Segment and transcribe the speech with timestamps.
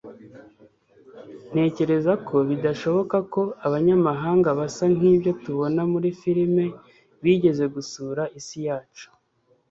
[1.51, 6.65] ntekereza ko bidashoboka ko abanyamahanga basa nkibyo tubona muri firime
[7.23, 9.07] bigeze gusura isi yacu